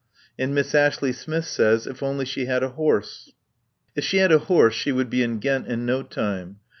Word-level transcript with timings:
And 0.39 0.55
Miss 0.55 0.73
Ashley 0.73 1.13
Smith 1.13 1.45
says 1.45 1.85
if 1.85 2.01
only 2.01 2.25
she 2.25 2.45
had 2.47 2.63
a 2.63 2.69
horse. 2.69 3.33
If 3.95 4.03
she 4.03 4.17
had 4.17 4.31
a 4.31 4.39
horse 4.39 4.73
she 4.73 4.91
would 4.91 5.11
be 5.11 5.21
in 5.21 5.37
Ghent 5.37 5.67
in 5.67 5.85
no 5.85 6.01
time. 6.01 6.57